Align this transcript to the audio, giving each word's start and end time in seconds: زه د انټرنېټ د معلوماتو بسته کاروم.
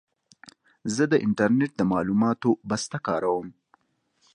زه 0.95 1.03
د 1.11 1.13
انټرنېټ 1.25 1.71
د 1.77 1.81
معلوماتو 1.91 2.49
بسته 2.69 2.97
کاروم. 3.07 3.47